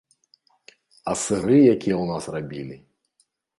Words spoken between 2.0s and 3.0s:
нас рабілі!